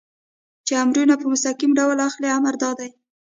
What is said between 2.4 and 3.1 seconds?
دا دی.